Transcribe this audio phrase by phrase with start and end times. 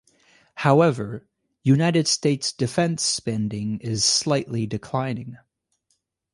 [0.55, 1.27] However,
[1.61, 5.37] United States defense spending is slightly declining.